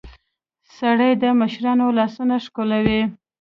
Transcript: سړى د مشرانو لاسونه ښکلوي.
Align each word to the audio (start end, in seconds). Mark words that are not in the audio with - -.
سړى 0.77 1.11
د 1.21 1.23
مشرانو 1.41 1.87
لاسونه 1.97 2.35
ښکلوي. 2.45 3.01